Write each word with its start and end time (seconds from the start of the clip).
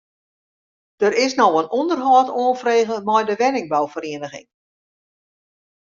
Der 1.03 1.13
is 1.23 1.33
no 1.39 1.47
in 1.59 1.71
ûnderhâld 1.79 2.29
oanfrege 2.41 2.95
mei 3.07 3.23
de 3.27 3.35
wenningbouferieniging. 3.41 4.47